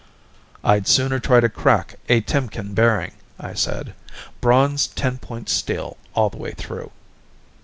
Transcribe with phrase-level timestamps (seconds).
[0.63, 3.93] "I'd sooner try to crack a Timkin bearing," I said.
[4.41, 6.89] "Braun's ten point steel all the way through."